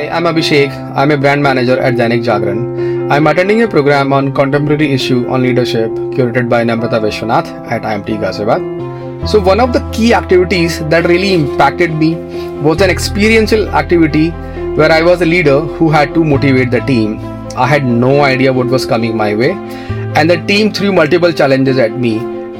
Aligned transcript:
Hi, 0.00 0.08
I'm 0.08 0.24
Abhishek. 0.24 0.70
I'm 0.96 1.10
a 1.10 1.16
brand 1.18 1.42
manager 1.42 1.78
at 1.78 1.94
Dainik 1.96 2.22
Jagran. 2.24 3.12
I'm 3.12 3.26
attending 3.26 3.60
a 3.64 3.68
program 3.68 4.14
on 4.14 4.32
contemporary 4.32 4.92
issue 4.94 5.28
on 5.28 5.42
leadership 5.42 5.90
curated 6.14 6.48
by 6.48 6.60
Namrata 6.64 7.00
Vishwanath 7.02 7.50
at 7.70 7.82
IMT 7.82 8.16
Ghaziabad. 8.22 9.28
So 9.28 9.38
one 9.38 9.60
of 9.60 9.74
the 9.74 9.82
key 9.92 10.14
activities 10.14 10.78
that 10.88 11.06
really 11.06 11.34
impacted 11.34 11.92
me 11.92 12.14
was 12.62 12.80
an 12.80 12.88
experiential 12.88 13.68
activity 13.82 14.30
where 14.80 14.90
I 14.90 15.02
was 15.02 15.20
a 15.20 15.26
leader 15.26 15.60
who 15.60 15.90
had 15.90 16.14
to 16.14 16.24
motivate 16.24 16.70
the 16.70 16.80
team. 16.80 17.18
I 17.54 17.66
had 17.66 17.84
no 17.84 18.22
idea 18.22 18.54
what 18.54 18.68
was 18.68 18.86
coming 18.86 19.14
my 19.14 19.34
way 19.34 19.50
and 19.50 20.30
the 20.30 20.42
team 20.46 20.72
threw 20.72 20.92
multiple 20.92 21.30
challenges 21.30 21.76
at 21.76 21.92
me 21.92 22.16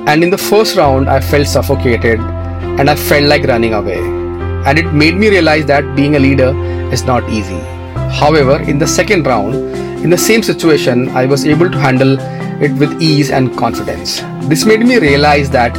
and 0.07 0.23
in 0.23 0.29
the 0.29 0.45
first 0.53 0.77
round 0.77 1.09
I 1.09 1.21
felt 1.21 1.47
suffocated 1.47 2.21
and 2.21 2.91
I 2.91 2.97
felt 2.97 3.25
like 3.25 3.45
running 3.45 3.73
away. 3.73 4.30
And 4.67 4.79
it 4.79 4.93
made 4.93 5.17
me 5.17 5.31
realize 5.31 5.67
that 5.67 5.97
being 5.97 6.17
a 6.17 6.19
leader 6.19 6.51
is 6.93 7.05
not 7.05 7.29
easy. 7.31 7.59
However, 8.11 8.61
in 8.63 8.79
the 8.79 8.87
second 8.87 9.27
round, 9.27 9.55
in 10.05 10.11
the 10.11 10.19
same 10.19 10.43
situation, 10.43 11.09
I 11.11 11.27
was 11.27 11.47
able 11.47 11.71
to 11.71 11.79
handle 11.79 12.19
it 12.63 12.73
with 12.73 13.01
ease 13.01 13.31
and 13.31 13.57
confidence. 13.57 14.21
This 14.49 14.65
made 14.67 14.81
me 14.81 14.99
realize 14.99 15.51
that 15.51 15.73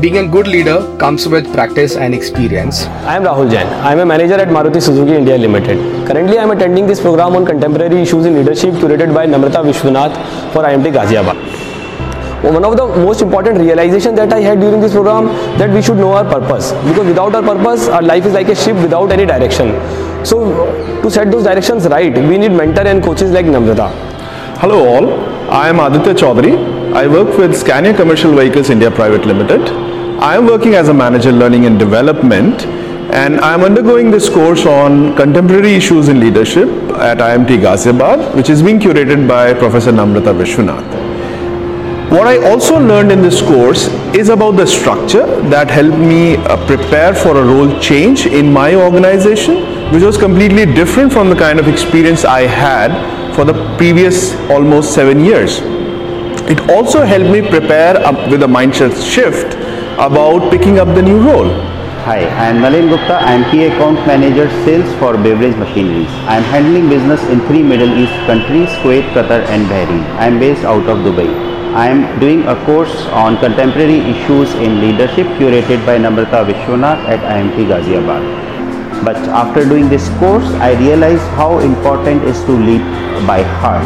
being 0.00 0.16
a 0.18 0.26
good 0.26 0.46
leader 0.46 0.96
comes 0.96 1.28
with 1.28 1.52
practice 1.52 1.96
and 1.96 2.14
experience. 2.14 2.86
I 3.10 3.16
am 3.16 3.24
Rahul 3.24 3.50
Jain. 3.50 3.66
I 3.66 3.92
am 3.92 3.98
a 3.98 4.06
manager 4.06 4.34
at 4.34 4.48
Maruti 4.48 4.80
Suzuki 4.80 5.12
India 5.14 5.36
Limited. 5.36 5.76
Currently, 6.06 6.38
I 6.38 6.42
am 6.44 6.50
attending 6.50 6.86
this 6.86 7.00
program 7.00 7.36
on 7.36 7.44
contemporary 7.44 8.00
issues 8.00 8.24
in 8.24 8.34
leadership 8.34 8.74
curated 8.74 9.14
by 9.14 9.26
Namrata 9.26 9.62
Vishwanath 9.70 10.14
for 10.52 10.62
IMT 10.62 10.92
Ghaziabad. 10.92 11.71
One 12.42 12.64
of 12.64 12.76
the 12.76 12.86
most 13.04 13.22
important 13.22 13.58
realization 13.58 14.16
that 14.16 14.32
I 14.32 14.40
had 14.40 14.58
during 14.58 14.80
this 14.80 14.92
program 14.92 15.26
that 15.58 15.70
we 15.70 15.80
should 15.80 15.96
know 15.96 16.12
our 16.12 16.24
purpose 16.24 16.72
because 16.88 17.06
without 17.06 17.36
our 17.36 17.42
purpose, 17.42 17.86
our 17.88 18.02
life 18.02 18.26
is 18.26 18.32
like 18.32 18.48
a 18.48 18.54
ship 18.56 18.74
without 18.76 19.12
any 19.12 19.24
direction. 19.24 19.68
So, 20.26 20.66
to 21.02 21.08
set 21.10 21.30
those 21.30 21.44
directions 21.44 21.86
right, 21.86 22.12
we 22.12 22.38
need 22.38 22.50
mentor 22.50 22.82
and 22.82 23.00
coaches 23.00 23.30
like 23.30 23.46
Namrata. 23.46 23.90
Hello 24.58 24.84
all, 24.88 25.50
I 25.52 25.68
am 25.68 25.78
Aditya 25.78 26.14
Chaudhary. 26.14 26.92
I 26.92 27.06
work 27.06 27.38
with 27.38 27.56
Scania 27.56 27.94
Commercial 27.94 28.34
Vehicles 28.34 28.70
India 28.70 28.90
Private 28.90 29.24
Limited. 29.24 29.60
I 30.20 30.34
am 30.34 30.46
working 30.46 30.74
as 30.74 30.88
a 30.88 30.94
manager 30.94 31.30
learning 31.30 31.66
and 31.66 31.78
development 31.78 32.64
and 33.12 33.40
I 33.40 33.54
am 33.54 33.62
undergoing 33.62 34.10
this 34.10 34.28
course 34.28 34.66
on 34.66 35.14
contemporary 35.14 35.74
issues 35.74 36.08
in 36.08 36.18
leadership 36.18 36.68
at 36.94 37.18
IMT 37.18 37.60
Ghaziabad 37.60 38.34
which 38.34 38.50
is 38.50 38.62
being 38.62 38.80
curated 38.80 39.28
by 39.28 39.54
Professor 39.54 39.92
Namrata 39.92 40.34
Vishwanath. 40.34 41.01
What 42.12 42.26
I 42.26 42.36
also 42.46 42.78
learned 42.78 43.10
in 43.10 43.22
this 43.22 43.40
course 43.40 43.86
is 44.14 44.28
about 44.28 44.56
the 44.56 44.66
structure 44.66 45.24
that 45.48 45.70
helped 45.70 45.96
me 45.96 46.36
uh, 46.36 46.58
prepare 46.66 47.14
for 47.14 47.38
a 47.38 47.42
role 47.42 47.80
change 47.80 48.26
in 48.26 48.52
my 48.52 48.74
organization, 48.74 49.54
which 49.90 50.02
was 50.02 50.18
completely 50.18 50.66
different 50.66 51.10
from 51.10 51.30
the 51.30 51.34
kind 51.34 51.58
of 51.58 51.68
experience 51.68 52.26
I 52.26 52.42
had 52.42 52.92
for 53.34 53.46
the 53.46 53.54
previous 53.78 54.34
almost 54.50 54.92
seven 54.92 55.24
years. 55.24 55.60
It 56.52 56.60
also 56.68 57.02
helped 57.02 57.30
me 57.30 57.40
prepare 57.48 57.94
with 58.28 58.42
a 58.42 58.46
mindset 58.46 58.92
shift 59.02 59.54
about 59.94 60.50
picking 60.50 60.78
up 60.80 60.88
the 60.94 61.00
new 61.00 61.18
role. 61.18 61.48
Hi, 62.04 62.18
I 62.18 62.48
am 62.48 62.60
Nalin 62.60 62.90
Gupta. 62.90 63.14
I 63.14 63.32
am 63.32 63.50
key 63.50 63.64
account 63.64 64.06
manager 64.06 64.50
sales 64.66 64.92
for 64.98 65.14
beverage 65.14 65.56
machineries. 65.56 66.10
I 66.28 66.36
am 66.36 66.42
handling 66.42 66.90
business 66.90 67.22
in 67.30 67.40
three 67.46 67.62
Middle 67.62 67.96
East 67.96 68.12
countries, 68.26 68.68
Kuwait, 68.84 69.08
Qatar 69.14 69.40
and 69.48 69.64
Bahrain. 69.64 70.04
I 70.20 70.26
am 70.26 70.38
based 70.38 70.64
out 70.64 70.86
of 70.90 70.98
Dubai. 70.98 71.51
I 71.72 71.88
am 71.88 72.20
doing 72.20 72.42
a 72.44 72.54
course 72.66 72.94
on 73.16 73.38
contemporary 73.38 73.96
issues 74.12 74.52
in 74.60 74.80
leadership 74.82 75.26
curated 75.40 75.80
by 75.86 75.96
Namrata 75.96 76.44
Vishwanath 76.44 77.00
at 77.08 77.20
IMT 77.24 77.64
Ghaziabad. 77.64 79.02
But 79.02 79.16
after 79.32 79.64
doing 79.64 79.88
this 79.88 80.06
course, 80.20 80.44
I 80.60 80.72
realized 80.78 81.24
how 81.40 81.60
important 81.60 82.24
is 82.24 82.36
to 82.44 82.52
lead 82.52 82.84
by 83.26 83.40
heart. 83.64 83.82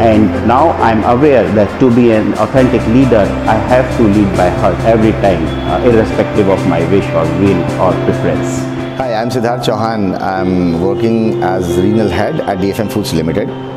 And 0.00 0.48
now 0.48 0.70
I'm 0.80 1.04
aware 1.04 1.44
that 1.52 1.68
to 1.80 1.94
be 1.94 2.12
an 2.12 2.32
authentic 2.40 2.80
leader, 2.88 3.28
I 3.44 3.60
have 3.68 3.84
to 3.98 4.04
lead 4.04 4.34
by 4.34 4.48
heart 4.48 4.80
every 4.88 5.12
time, 5.20 5.44
uh, 5.68 5.84
irrespective 5.84 6.48
of 6.48 6.66
my 6.66 6.80
wish 6.90 7.04
or 7.12 7.28
will 7.36 7.60
or 7.84 7.92
preference. 8.08 8.64
Hi, 8.96 9.12
I'm 9.12 9.28
Siddharth 9.28 9.60
Chauhan. 9.68 10.18
I'm 10.22 10.80
working 10.80 11.42
as 11.42 11.68
regional 11.76 12.08
head 12.08 12.40
at 12.40 12.58
DFM 12.64 12.90
Foods 12.90 13.12
Limited. 13.12 13.75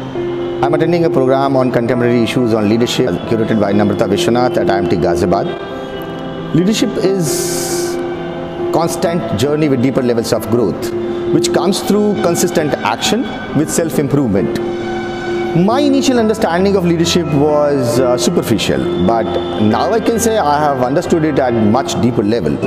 I'm 0.61 0.73
attending 0.73 1.05
a 1.05 1.09
program 1.09 1.55
on 1.55 1.71
contemporary 1.71 2.21
issues 2.21 2.53
on 2.53 2.67
leadership 2.67 3.11
curated 3.29 3.61
by 3.61 3.71
Namrata 3.71 4.07
Vishwanath 4.13 4.57
at 4.57 4.67
IMT 4.67 4.99
Ghaziabad. 5.01 6.53
Leadership 6.53 6.89
is 6.97 7.95
constant 8.73 9.39
journey 9.39 9.69
with 9.69 9.81
deeper 9.81 10.01
levels 10.01 10.33
of 10.33 10.49
growth 10.49 10.91
which 11.33 11.53
comes 11.53 11.79
through 11.79 12.21
consistent 12.23 12.73
action 12.73 13.21
with 13.57 13.69
self-improvement. 13.69 14.59
My 15.65 15.79
initial 15.79 16.19
understanding 16.19 16.75
of 16.75 16.83
leadership 16.83 17.25
was 17.27 18.01
uh, 18.01 18.17
superficial 18.17 19.07
but 19.07 19.23
now 19.61 19.93
I 19.93 20.01
can 20.01 20.19
say 20.19 20.37
I 20.39 20.59
have 20.59 20.83
understood 20.83 21.23
it 21.23 21.39
at 21.39 21.53
much 21.53 21.99
deeper 22.01 22.21
level 22.21 22.57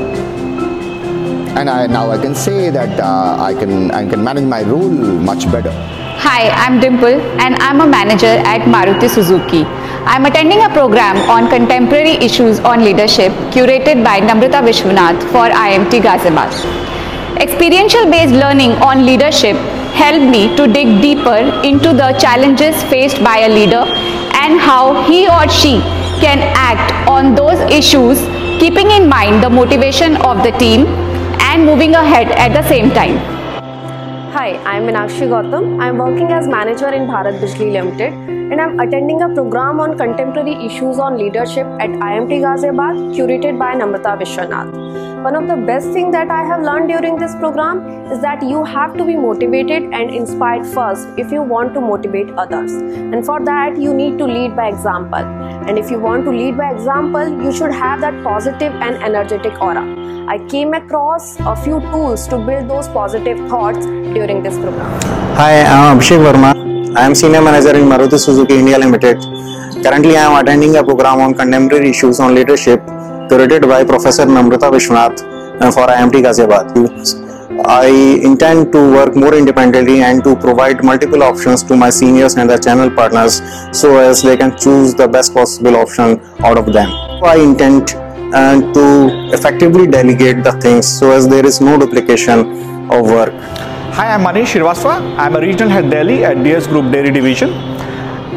and 1.59 1.69
I, 1.69 1.87
now 1.89 2.11
I 2.11 2.17
can 2.17 2.35
say 2.35 2.71
that 2.71 2.99
uh, 2.99 3.37
I 3.39 3.53
can 3.53 3.91
I 3.91 4.09
can 4.09 4.25
manage 4.25 4.45
my 4.45 4.63
role 4.63 4.89
much 4.89 5.45
better. 5.53 6.02
Hi, 6.25 6.51
I'm 6.51 6.79
Dimple 6.79 7.21
and 7.45 7.57
I'm 7.57 7.81
a 7.81 7.87
manager 7.87 8.35
at 8.51 8.61
Maruti 8.73 9.09
Suzuki. 9.11 9.65
I'm 10.07 10.25
attending 10.25 10.63
a 10.63 10.69
program 10.69 11.17
on 11.29 11.49
contemporary 11.51 12.13
issues 12.27 12.61
on 12.61 12.85
leadership 12.85 13.33
curated 13.57 14.05
by 14.05 14.21
Namrata 14.21 14.61
Vishwanath 14.67 15.21
for 15.33 15.49
IMT 15.63 16.01
Ghaziabad. 16.07 16.55
Experiential 17.41 18.09
based 18.09 18.35
learning 18.35 18.71
on 18.91 19.05
leadership 19.05 19.57
helped 19.99 20.31
me 20.37 20.55
to 20.57 20.69
dig 20.69 21.03
deeper 21.03 21.41
into 21.65 21.93
the 21.93 22.13
challenges 22.21 22.81
faced 22.85 23.19
by 23.25 23.39
a 23.39 23.49
leader 23.49 23.85
and 24.45 24.61
how 24.61 25.03
he 25.11 25.29
or 25.29 25.49
she 25.49 25.75
can 26.23 26.39
act 26.55 26.95
on 27.09 27.35
those 27.35 27.59
issues 27.81 28.21
keeping 28.61 28.93
in 28.93 29.09
mind 29.09 29.43
the 29.43 29.51
motivation 29.51 30.17
of 30.19 30.45
the 30.45 30.53
team 30.53 30.87
and 31.51 31.65
moving 31.65 31.97
ahead 31.97 32.29
at 32.39 32.55
the 32.55 32.67
same 32.69 32.91
time. 32.93 33.32
Hi, 34.43 34.55
I 34.69 34.79
am 34.79 34.87
Minakshi 34.89 35.27
Gautam. 35.33 35.81
I 35.81 35.89
am 35.89 35.99
working 35.99 36.33
as 36.37 36.49
manager 36.49 36.89
in 36.89 37.07
Bharat 37.11 37.39
Bijli 37.43 37.71
Limited 37.75 38.13
and 38.53 38.61
I 38.61 38.65
am 38.65 38.81
attending 38.81 39.23
a 39.23 39.29
program 39.29 39.79
on 39.79 39.97
contemporary 39.97 40.55
issues 40.67 40.99
on 40.99 41.17
leadership 41.17 41.65
at 41.79 41.91
IMT 42.09 42.41
Ghaziabad 42.47 42.99
curated 43.15 43.57
by 43.57 43.73
Namrata 43.77 44.19
Vishwanath. 44.21 45.12
One 45.25 45.37
of 45.37 45.47
the 45.47 45.55
best 45.55 45.91
things 45.93 46.11
that 46.11 46.33
I 46.33 46.45
have 46.45 46.63
learned 46.63 46.89
during 46.89 47.17
this 47.17 47.37
program 47.37 47.81
is 48.11 48.21
that 48.23 48.43
you 48.43 48.65
have 48.65 48.97
to 48.97 49.05
be 49.05 49.15
motivated 49.15 49.85
and 49.97 50.11
inspired 50.11 50.67
first 50.67 51.07
if 51.17 51.31
you 51.31 51.43
want 51.43 51.75
to 51.75 51.81
motivate 51.81 52.31
others. 52.31 52.73
And 52.73 53.25
for 53.25 53.39
that, 53.45 53.77
you 53.81 53.95
need 53.95 54.19
to 54.19 54.25
lead 54.25 54.57
by 54.57 54.67
example. 54.67 55.21
And 55.69 55.79
if 55.79 55.93
you 55.93 56.01
want 56.01 56.25
to 56.25 56.33
lead 56.33 56.57
by 56.57 56.73
example, 56.73 57.29
you 57.45 57.53
should 57.53 57.71
have 57.71 58.01
that 58.01 58.17
positive 58.25 58.73
and 58.87 58.97
energetic 58.97 59.61
aura. 59.63 59.85
I 60.27 60.39
came 60.49 60.75
across 60.75 61.39
a 61.39 61.55
few 61.55 61.79
tools 61.93 62.27
to 62.27 62.39
build 62.39 62.69
those 62.69 62.89
positive 62.89 63.39
thoughts 63.49 63.87
during 63.87 64.43
this 64.43 64.59
program. 64.59 64.91
Hi, 65.43 65.63
I'm 65.63 66.01
Abhishek 66.01 66.25
Verma. 66.27 66.97
I 66.97 67.05
am 67.07 67.15
senior 67.15 67.43
manager 67.43 67.77
in 67.77 67.87
Maruti 67.93 68.19
Suzuki 68.19 68.59
India 68.59 68.77
Limited. 68.77 69.23
Currently, 69.85 70.17
I 70.17 70.25
am 70.25 70.45
attending 70.45 70.75
a 70.79 70.83
program 70.83 71.21
on 71.21 71.35
contemporary 71.35 71.91
issues 71.91 72.19
on 72.19 72.35
leadership 72.35 72.81
curated 73.33 73.67
by 73.67 73.83
Professor 73.83 74.25
Namrata 74.27 74.69
Vishwanath 74.73 75.21
uh, 75.63 75.71
for 75.75 75.87
IMT 75.93 76.17
Ghaziabad. 76.25 76.67
I 77.65 77.87
intend 78.31 78.73
to 78.73 78.81
work 78.97 79.17
more 79.17 79.35
independently 79.35 80.03
and 80.03 80.23
to 80.25 80.35
provide 80.37 80.85
multiple 80.85 81.23
options 81.23 81.63
to 81.71 81.77
my 81.83 81.89
seniors 81.89 82.35
and 82.37 82.51
the 82.51 82.59
channel 82.59 82.91
partners 82.91 83.41
so 83.73 83.97
as 83.97 84.21
they 84.23 84.37
can 84.37 84.51
choose 84.59 84.95
the 84.95 85.09
best 85.09 85.33
possible 85.33 85.77
option 85.77 86.21
out 86.41 86.59
of 86.59 86.67
them. 86.75 86.91
I 87.25 87.37
intend 87.37 87.95
and 88.35 88.75
to 88.75 88.85
effectively 89.39 89.87
delegate 89.87 90.45
the 90.45 90.53
things 90.67 90.87
so 90.87 91.11
as 91.13 91.27
there 91.27 91.47
is 91.47 91.63
no 91.63 91.79
duplication 91.79 92.41
of 92.99 93.07
work. 93.17 93.33
Hi, 93.97 94.13
I'm 94.13 94.25
Manish 94.29 94.53
Srivastava. 94.57 95.17
I'm 95.17 95.37
a 95.37 95.41
regional 95.41 95.71
head 95.71 95.91
Delhi 95.91 96.23
at 96.23 96.45
DS 96.45 96.67
Group 96.67 96.93
Dairy 96.93 97.11
Division. 97.11 97.51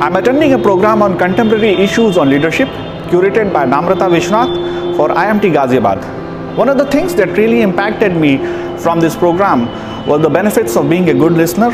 I'm 0.06 0.16
attending 0.16 0.54
a 0.54 0.60
program 0.60 1.02
on 1.02 1.18
contemporary 1.18 1.74
issues 1.90 2.18
on 2.18 2.30
leadership 2.30 2.70
curated 3.10 3.54
by 3.54 3.66
Namrata 3.66 4.08
Vishwanath 4.16 4.76
for 4.96 5.10
IMT 5.10 5.54
Ghaziabad. 5.54 6.56
One 6.56 6.70
of 6.70 6.78
the 6.78 6.86
things 6.86 7.14
that 7.16 7.30
really 7.38 7.62
impacted 7.62 8.16
me 8.16 8.38
from 8.78 9.00
this 9.00 9.16
program 9.16 9.68
was 10.08 10.22
the 10.22 10.30
benefits 10.30 10.76
of 10.78 10.90
being 10.90 11.10
a 11.10 11.14
good 11.14 11.34
listener 11.34 11.72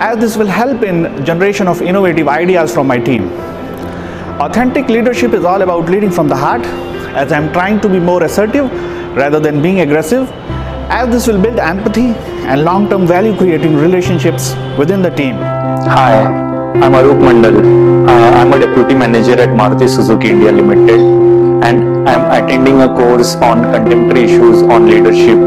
as 0.00 0.18
this 0.18 0.36
will 0.36 0.46
help 0.46 0.82
in 0.82 1.24
generation 1.24 1.66
of 1.66 1.82
innovative 1.82 2.28
ideas 2.28 2.72
from 2.72 2.86
my 2.86 2.98
team. 2.98 3.30
Authentic 4.40 4.88
leadership 4.88 5.32
is 5.32 5.44
all 5.44 5.62
about 5.62 5.88
leading 5.90 6.10
from 6.10 6.28
the 6.28 6.36
heart 6.36 6.64
as 7.22 7.32
I'm 7.32 7.52
trying 7.52 7.80
to 7.80 7.88
be 7.88 7.98
more 7.98 8.22
assertive 8.22 8.70
rather 9.16 9.40
than 9.40 9.60
being 9.60 9.80
aggressive 9.80 10.30
as 10.90 11.08
this 11.10 11.26
will 11.26 11.40
build 11.42 11.58
empathy 11.58 12.14
and 12.50 12.62
long-term 12.64 13.06
value 13.06 13.36
creating 13.36 13.76
relationships 13.76 14.54
within 14.78 15.02
the 15.02 15.10
team. 15.10 15.34
Hi, 15.96 16.22
I'm 16.84 16.92
Arup 16.92 17.20
Mandal. 17.26 18.08
Uh, 18.08 18.12
I'm 18.38 18.52
a 18.52 18.58
deputy 18.60 18.94
manager 18.94 19.32
at 19.32 19.48
Maruti 19.48 19.88
Suzuki 19.88 20.30
India 20.30 20.52
Limited 20.52 21.00
and 21.64 21.87
I'm 22.06 22.30
attending 22.30 22.80
a 22.82 22.88
course 22.88 23.34
on 23.36 23.62
contemporary 23.72 24.24
issues 24.24 24.62
on 24.62 24.86
leadership 24.86 25.38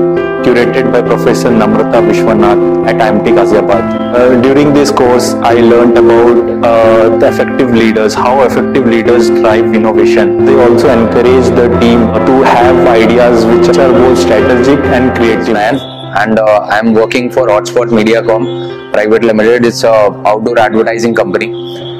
curated 0.44 0.92
by 0.92 1.01
Professor 1.01 1.50
Namrata 1.50 2.01
Vishwanath 2.07 2.88
at 2.88 2.95
IMT 2.95 3.33
Ghaziabad. 3.38 3.83
Uh, 4.15 4.42
during 4.42 4.74
this 4.74 4.92
course, 4.92 5.33
I 5.36 5.53
learned 5.53 5.98
about 5.98 6.65
uh, 6.65 7.18
the 7.18 7.27
effective 7.27 7.71
leaders, 7.71 8.13
how 8.13 8.42
effective 8.44 8.86
leaders 8.86 9.30
drive 9.30 9.74
innovation. 9.75 10.45
They 10.45 10.56
also 10.56 10.89
encourage 10.89 11.48
the 11.56 11.68
team 11.80 12.00
to 12.30 12.42
have 12.44 12.88
ideas 12.88 13.45
which 13.45 13.77
are 13.77 13.92
both 13.92 14.18
strategic 14.18 14.80
and 14.86 15.15
creative. 15.15 15.56
and 15.56 16.39
uh, 16.39 16.68
I'm 16.69 16.94
working 16.94 17.31
for 17.31 17.47
Hotspot 17.47 17.88
Mediacom 17.97 18.92
Private 18.94 19.24
Limited. 19.24 19.65
It's 19.65 19.83
a 19.83 19.94
outdoor 20.25 20.59
advertising 20.59 21.15
company, 21.15 21.47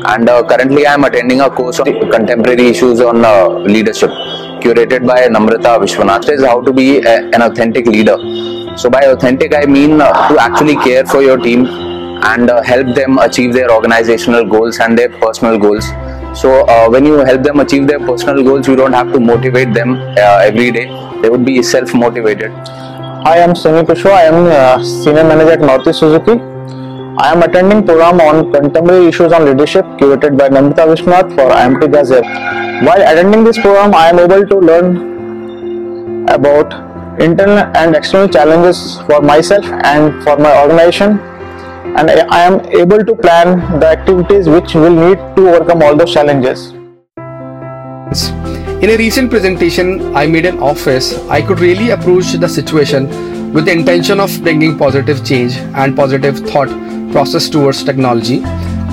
and 0.06 0.30
uh, 0.30 0.44
currently 0.44 0.86
I'm 0.88 1.04
attending 1.04 1.42
a 1.42 1.50
course 1.50 1.80
on 1.80 1.88
contemporary 2.12 2.68
issues 2.68 3.02
on 3.02 3.24
uh, 3.24 3.50
leadership, 3.50 4.10
curated 4.62 5.06
by 5.06 5.28
Namrata 5.28 5.80
Vishwanath. 5.80 6.30
Is 6.30 6.44
how 6.44 6.62
to 6.62 6.74
be 6.74 7.00
a, 7.00 7.30
an 7.34 7.42
authentic 7.42 7.86
leader. 7.86 8.18
So 8.78 8.90
by 8.90 9.02
authentic, 9.02 9.56
I 9.56 9.66
mean 9.66 10.02
uh, 10.02 10.28
to 10.30 10.40
actually 10.40 10.76
care 10.78 11.06
for 11.06 11.22
your 11.22 11.38
team 11.38 11.66
and 12.24 12.50
uh, 12.50 12.62
help 12.62 12.96
them 12.96 13.18
achieve 13.20 13.54
their 13.54 13.72
organizational 13.72 14.46
goals 14.46 14.80
and 14.80 14.98
their 14.98 15.10
personal 15.10 15.58
goals. 15.58 15.86
So 16.40 16.66
uh, 16.68 16.90
when 16.90 17.06
you 17.06 17.18
help 17.20 17.44
them 17.44 17.60
achieve 17.60 17.88
their 17.88 18.00
personal 18.00 18.44
goals, 18.44 18.68
you 18.68 18.76
don't 18.76 18.94
have 18.94 19.12
to 19.14 19.20
motivate 19.20 19.74
them 19.74 19.96
uh, 19.96 20.40
every 20.44 20.72
day. 20.72 20.88
They 21.22 21.30
would 21.30 21.46
be 21.46 21.62
self-motivated. 21.62 22.52
Hi, 22.52 23.36
I 23.36 23.38
am 23.40 23.56
Semi 23.56 23.82
Pushwa. 23.84 24.12
I 24.12 24.24
am 24.24 24.84
Senior 24.84 25.24
Manager 25.24 25.52
at 25.52 25.60
Maruti 25.60 25.94
Suzuki. 25.94 26.51
I 27.22 27.32
am 27.32 27.44
attending 27.44 27.86
program 27.86 28.20
on 28.20 28.52
contemporary 28.52 29.06
issues 29.06 29.32
on 29.32 29.46
leadership 29.46 29.86
curated 30.00 30.40
by 30.40 30.50
Namrata 30.50 30.86
Vishwanath 30.92 31.36
for 31.36 31.50
IMT 31.56 31.90
Ghaziabad. 31.96 32.86
While 32.86 33.02
attending 33.10 33.44
this 33.44 33.60
program, 33.60 33.94
I 33.94 34.10
am 34.10 34.18
able 34.18 34.44
to 34.52 34.58
learn 34.70 36.28
about 36.30 36.74
internal 37.22 37.60
and 37.82 37.96
external 37.96 38.28
challenges 38.28 38.98
for 39.02 39.22
myself 39.22 39.64
and 39.92 40.24
for 40.24 40.36
my 40.38 40.54
organization 40.62 41.20
and 42.00 42.10
I 42.10 42.26
I 42.38 42.42
am 42.48 42.60
able 42.82 43.06
to 43.12 43.16
plan 43.28 43.54
the 43.80 43.88
activities 43.90 44.50
which 44.56 44.74
will 44.74 44.98
need 45.04 45.22
to 45.36 45.48
overcome 45.54 45.84
all 45.84 45.96
those 45.96 46.12
challenges. 46.12 46.70
In 48.88 48.96
a 48.96 48.98
recent 48.98 49.30
presentation 49.30 50.16
I 50.16 50.26
made 50.26 50.48
in 50.54 50.58
office, 50.72 51.14
I 51.38 51.44
could 51.44 51.60
really 51.60 51.92
approach 51.92 52.34
the 52.46 52.50
situation 52.50 53.08
with 53.54 53.66
the 53.66 53.72
intention 53.72 54.22
of 54.22 54.32
bringing 54.44 54.78
positive 54.78 55.26
change 55.26 55.58
and 55.76 55.94
positive 55.94 56.40
thought 56.40 56.70
process 57.12 57.50
towards 57.50 57.84
technology. 57.84 58.42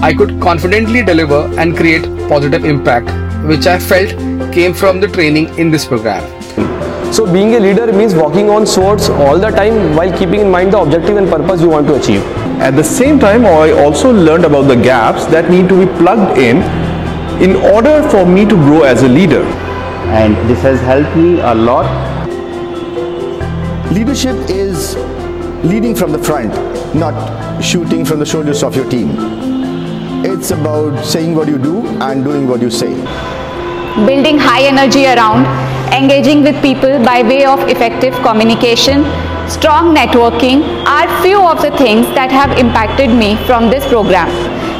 I 0.02 0.12
could 0.12 0.40
confidently 0.40 1.05
deliver 1.05 1.49
and 1.58 1.76
create 1.76 2.02
positive 2.28 2.64
impact, 2.64 3.06
which 3.46 3.69
I 3.69 3.78
felt 3.78 4.10
came 4.52 4.75
from 4.75 5.00
the 5.00 5.06
training 5.06 5.56
in 5.58 5.70
this 5.70 5.84
program. 5.84 6.25
So 7.12 7.32
being 7.32 7.55
a 7.55 7.60
leader 7.60 7.93
means 7.93 8.14
walking 8.14 8.50
on 8.50 8.66
swords 8.66 9.08
all 9.08 9.38
the 9.38 9.50
time 9.50 9.94
while 9.94 10.16
keeping 10.19 10.40
in 10.40 10.50
mind 10.50 10.72
the 10.72 10.81
objective 10.81 11.16
and 11.16 11.28
purpose 11.28 11.61
you 11.61 11.69
want 11.69 11.87
to 11.87 11.94
achieve. 11.94 12.22
At 12.61 12.72
the 12.72 12.82
same 12.82 13.20
time, 13.20 13.46
I 13.46 13.70
also 13.70 14.12
learned 14.12 14.44
about 14.44 14.62
the 14.62 14.75
gaps 14.75 15.25
that 15.26 15.49
need 15.49 15.69
to 15.69 15.87
be 15.87 15.93
plugged 15.99 16.37
in 16.37 16.56
in 17.40 17.54
order 17.54 18.02
for 18.11 18.26
me 18.26 18.44
to 18.44 18.56
grow 18.56 18.82
as 18.82 19.04
a 19.04 19.08
leader. 19.08 19.43
And 20.19 20.37
this 20.50 20.61
has 20.62 20.81
helped 20.81 21.16
me 21.16 21.38
a 21.40 21.54
lot 21.54 21.87
Leadership 23.90 24.37
is 24.50 24.96
leading 25.64 25.94
from 25.94 26.12
the 26.12 26.19
front, 26.19 26.52
not 26.94 27.61
shooting 27.62 28.05
from 28.05 28.19
the 28.19 28.26
shoulders 28.26 28.62
of 28.62 28.76
your 28.76 28.88
team. 28.90 29.11
It's 30.25 30.50
about 30.50 31.05
saying 31.05 31.35
what 31.35 31.49
you 31.49 31.58
do 31.58 31.87
and 32.02 32.23
doing 32.23 32.46
what 32.46 32.61
you 32.61 32.70
say. 32.70 32.94
building 34.06 34.38
high 34.38 34.62
energy 34.62 35.06
around, 35.06 35.46
engaging 35.93 36.43
with 36.43 36.61
people 36.62 37.02
by 37.05 37.23
way 37.23 37.44
of 37.44 37.61
effective 37.69 38.14
communication, 38.26 39.05
strong 39.49 39.94
networking 39.94 40.62
are 40.87 41.08
few 41.23 41.40
of 41.44 41.61
the 41.62 41.70
things 41.79 42.06
that 42.14 42.31
have 42.31 42.56
impacted 42.58 43.11
me 43.11 43.37
from 43.46 43.70
this 43.70 43.87
program. 43.88 44.29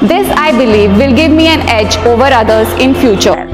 This 0.07 0.31
I 0.37 0.53
believe 0.53 0.97
will 0.97 1.15
give 1.17 1.33
me 1.33 1.49
an 1.49 1.63
edge 1.63 1.97
over 2.13 2.25
others 2.25 2.69
in 2.79 2.95
future. 2.95 3.49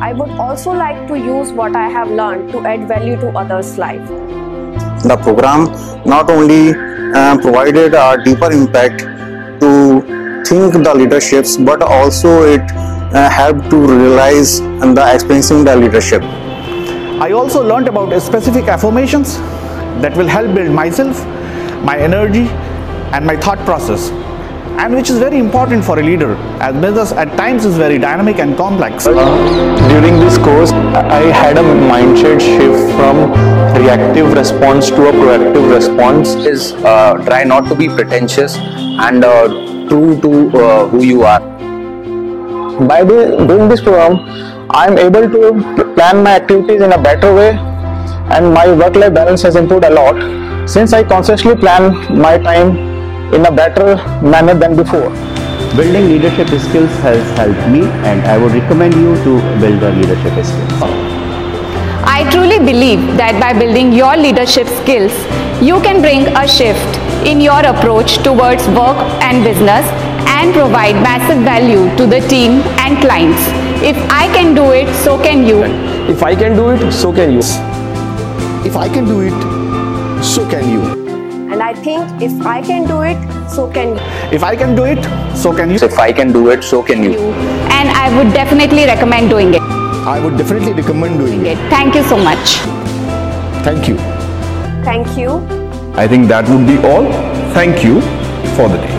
I 0.00 0.12
would 0.12 0.30
also 0.46 0.72
like 0.72 1.06
to 1.08 1.16
use 1.18 1.52
what 1.52 1.76
I 1.76 1.88
have 1.88 2.10
learned 2.10 2.50
to 2.52 2.66
add 2.66 2.88
value 2.88 3.16
to 3.20 3.28
others' 3.38 3.78
life. 3.78 4.45
The 5.06 5.16
program 5.16 5.66
not 6.04 6.30
only 6.30 6.74
uh, 7.14 7.38
provided 7.38 7.94
a 7.94 8.20
deeper 8.24 8.50
impact 8.50 9.00
to 9.60 10.42
think 10.44 10.72
the 10.72 10.92
leaderships, 10.94 11.56
but 11.56 11.80
also 11.80 12.42
it 12.42 12.60
uh, 12.72 13.30
helped 13.30 13.70
to 13.70 13.76
realize 13.76 14.58
and 14.58 14.96
the 14.96 15.14
experiencing 15.14 15.64
the 15.64 15.76
leadership. 15.76 16.22
I 17.22 17.30
also 17.30 17.62
learned 17.62 17.86
about 17.86 18.20
specific 18.20 18.64
affirmations 18.64 19.36
that 20.02 20.16
will 20.16 20.26
help 20.26 20.52
build 20.56 20.72
myself, 20.72 21.24
my 21.84 21.96
energy, 21.96 22.48
and 23.14 23.24
my 23.24 23.36
thought 23.36 23.58
process. 23.60 24.10
And 24.78 24.94
which 24.94 25.10
is 25.10 25.18
very 25.18 25.38
important 25.38 25.84
for 25.84 25.98
a 25.98 26.02
leader, 26.02 26.34
as 26.60 26.74
business 26.80 27.12
at 27.12 27.36
times 27.36 27.64
is 27.64 27.76
very 27.76 27.98
dynamic 27.98 28.38
and 28.38 28.56
complex. 28.56 29.04
During 29.04 30.20
this 30.20 30.38
course, 30.38 30.70
I 30.70 31.22
had 31.32 31.56
a 31.58 31.62
mindset 31.62 32.40
shift 32.40 32.94
from 32.96 33.32
reactive 33.82 34.32
response 34.34 34.88
to 34.90 35.08
a 35.08 35.12
proactive 35.12 35.74
response. 35.74 36.34
Is 36.34 36.72
uh, 36.74 37.14
try 37.24 37.44
not 37.44 37.68
to 37.68 37.74
be 37.74 37.88
pretentious 37.88 38.56
and 38.56 39.24
uh, 39.24 39.48
true 39.88 40.20
to 40.20 40.58
uh, 40.58 40.88
who 40.88 41.02
you 41.02 41.22
are. 41.22 41.40
By 42.86 43.02
doing 43.04 43.68
this 43.68 43.80
program, 43.80 44.18
I 44.70 44.86
am 44.86 44.98
able 44.98 45.30
to 45.30 45.94
plan 45.94 46.22
my 46.22 46.36
activities 46.36 46.82
in 46.82 46.92
a 46.92 47.00
better 47.00 47.34
way 47.34 47.50
and 48.34 48.52
my 48.52 48.70
work-life 48.72 49.14
balance 49.14 49.42
has 49.42 49.56
improved 49.56 49.84
a 49.84 49.90
lot 49.90 50.68
since 50.68 50.92
I 50.92 51.02
consciously 51.02 51.54
plan 51.56 52.18
my 52.18 52.36
time 52.38 52.95
in 53.32 53.44
a 53.46 53.50
better 53.50 53.96
manner 54.22 54.54
than 54.54 54.76
before. 54.76 55.10
Building 55.76 56.08
leadership 56.08 56.48
skills 56.48 56.90
has 57.06 57.20
helped 57.36 57.68
me 57.68 57.82
and 58.10 58.22
I 58.26 58.38
would 58.38 58.52
recommend 58.52 58.94
you 58.94 59.14
to 59.24 59.40
build 59.60 59.80
your 59.82 59.92
leadership 59.92 60.32
skills. 60.44 61.16
I 62.08 62.28
truly 62.30 62.58
believe 62.58 63.16
that 63.18 63.38
by 63.40 63.52
building 63.52 63.92
your 63.92 64.16
leadership 64.16 64.68
skills, 64.68 65.12
you 65.60 65.80
can 65.82 66.00
bring 66.00 66.26
a 66.36 66.46
shift 66.46 66.96
in 67.26 67.40
your 67.40 67.60
approach 67.66 68.18
towards 68.22 68.66
work 68.68 68.96
and 69.20 69.42
business 69.42 69.84
and 70.28 70.54
provide 70.54 70.94
massive 71.02 71.42
value 71.42 71.84
to 71.96 72.06
the 72.06 72.20
team 72.28 72.62
and 72.84 72.98
clients. 72.98 73.42
If 73.82 73.96
I 74.10 74.28
can 74.32 74.54
do 74.54 74.72
it, 74.72 74.88
so 75.04 75.18
can 75.18 75.46
you. 75.46 75.64
If 76.08 76.22
I 76.22 76.34
can 76.34 76.56
do 76.56 76.70
it, 76.70 76.92
so 76.92 77.12
can 77.12 77.32
you. 77.32 77.40
If 78.64 78.76
I 78.76 78.88
can 78.88 79.04
do 79.04 79.20
it, 79.20 80.24
so 80.24 80.48
can 80.48 80.70
you. 80.70 81.05
And 81.66 81.76
I 81.76 81.82
think 81.82 82.22
if 82.22 82.46
I 82.46 82.62
can 82.62 82.86
do 82.86 83.02
it, 83.02 83.18
so 83.50 83.68
can 83.68 83.96
you. 83.96 84.02
If 84.32 84.44
I 84.44 84.54
can 84.54 84.76
do 84.76 84.84
it, 84.84 85.02
so 85.36 85.52
can 85.52 85.70
you. 85.70 85.76
If 85.76 85.98
I 85.98 86.12
can 86.12 86.32
do 86.32 86.50
it, 86.50 86.62
so 86.62 86.80
can 86.80 87.02
you. 87.02 87.18
And 87.78 87.88
I 87.88 88.16
would 88.16 88.32
definitely 88.32 88.84
recommend 88.84 89.30
doing 89.30 89.52
it. 89.52 89.62
I 90.06 90.20
would 90.24 90.36
definitely 90.38 90.74
recommend 90.74 91.18
doing 91.18 91.44
it. 91.44 91.58
Thank 91.68 91.96
you 91.96 92.04
so 92.04 92.16
much. 92.16 92.58
Thank 93.64 93.88
you. 93.88 93.96
Thank 94.84 95.18
you. 95.18 95.40
I 95.94 96.06
think 96.06 96.28
that 96.28 96.48
would 96.48 96.66
be 96.68 96.78
all. 96.86 97.10
Thank 97.52 97.82
you 97.82 98.00
for 98.54 98.68
the 98.68 98.78
day. 98.78 98.95